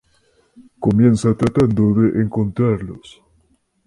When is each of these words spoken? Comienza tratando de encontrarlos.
Comienza 0.79 1.35
tratando 1.35 1.93
de 1.93 2.21
encontrarlos. 2.23 3.21